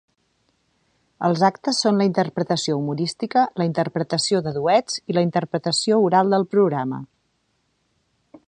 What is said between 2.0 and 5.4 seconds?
la interpretació humorística, la interpretació de duets i la